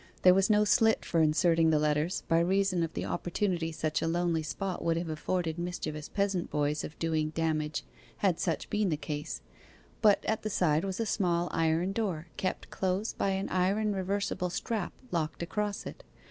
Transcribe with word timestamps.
There 0.23 0.33
was 0.33 0.49
no 0.49 0.63
slit 0.65 1.05
for 1.05 1.21
inserting 1.21 1.69
the 1.69 1.77
letters, 1.77 2.23
by 2.27 2.39
reason 2.39 2.81
of 2.81 2.91
the 2.95 3.05
opportunity 3.05 3.71
such 3.71 4.01
a 4.01 4.07
lonely 4.07 4.41
spot 4.41 4.83
would 4.83 4.97
have 4.97 5.09
afforded 5.09 5.59
mischievous 5.59 6.09
peasant 6.09 6.49
boys 6.49 6.83
of 6.83 6.97
doing 6.97 7.29
damage 7.29 7.83
had 8.17 8.39
such 8.39 8.67
been 8.71 8.89
the 8.89 8.97
case; 8.97 9.41
but 10.01 10.25
at 10.25 10.41
the 10.41 10.49
side 10.49 10.83
was 10.85 10.99
a 10.99 11.05
small 11.05 11.49
iron 11.51 11.91
door, 11.91 12.29
kept 12.35 12.71
close 12.71 13.13
by 13.13 13.29
an 13.29 13.47
iron 13.49 13.93
reversible 13.93 14.49
strap 14.49 14.91
locked 15.11 15.43
across 15.43 15.85
it. 15.85 16.03